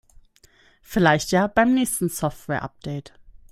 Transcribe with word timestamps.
Vielleicht 0.81 1.29
ja 1.29 1.45
beim 1.45 1.75
nächsten 1.75 2.09
Softwareupdate. 2.09 3.13